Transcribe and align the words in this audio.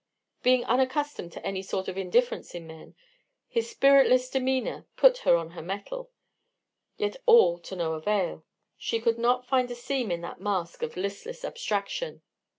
Being 0.41 0.65
unaccustomed 0.65 1.31
to 1.33 1.45
any 1.45 1.61
sort 1.61 1.87
of 1.87 1.95
indifference 1.95 2.55
in 2.55 2.65
men, 2.65 2.95
his 3.47 3.69
spiritless 3.69 4.31
demeanor 4.31 4.87
put 4.97 5.19
her 5.19 5.35
on 5.35 5.51
her 5.51 5.61
mettle, 5.61 6.09
yet 6.97 7.17
all 7.27 7.59
to 7.59 7.75
no 7.75 7.93
avail; 7.93 8.43
she 8.79 8.99
could 8.99 9.19
not 9.19 9.45
find 9.45 9.69
a 9.69 9.75
seam 9.75 10.09
in 10.09 10.21
that 10.21 10.41
mask 10.41 10.81
of 10.81 10.97
listless 10.97 11.45
abstraction. 11.45 12.23